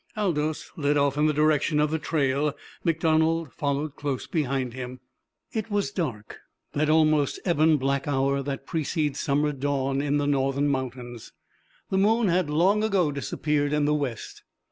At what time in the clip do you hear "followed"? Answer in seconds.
3.53-3.95